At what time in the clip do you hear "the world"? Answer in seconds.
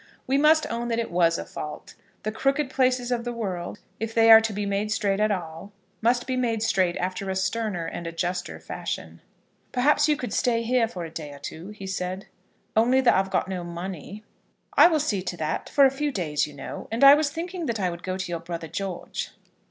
3.23-3.77